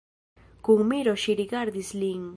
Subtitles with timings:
[0.69, 2.29] Kun miro ŝi rigardis lin.